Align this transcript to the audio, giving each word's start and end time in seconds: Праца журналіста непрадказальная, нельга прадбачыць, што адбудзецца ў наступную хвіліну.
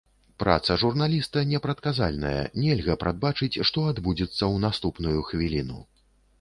Праца 0.43 0.77
журналіста 0.83 1.43
непрадказальная, 1.51 2.41
нельга 2.63 2.97
прадбачыць, 3.05 3.61
што 3.73 3.87
адбудзецца 3.93 4.35
ў 4.35 4.55
наступную 4.67 5.17
хвіліну. 5.33 5.79